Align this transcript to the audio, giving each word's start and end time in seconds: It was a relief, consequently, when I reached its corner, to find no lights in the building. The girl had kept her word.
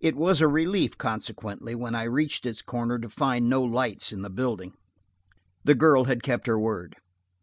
It 0.00 0.16
was 0.16 0.42
a 0.42 0.48
relief, 0.48 0.98
consequently, 0.98 1.74
when 1.74 1.94
I 1.94 2.02
reached 2.02 2.44
its 2.44 2.60
corner, 2.60 2.98
to 2.98 3.08
find 3.08 3.48
no 3.48 3.62
lights 3.62 4.12
in 4.12 4.20
the 4.20 4.28
building. 4.28 4.74
The 5.64 5.74
girl 5.74 6.04
had 6.04 6.22
kept 6.22 6.46
her 6.46 6.58
word. 6.60 6.96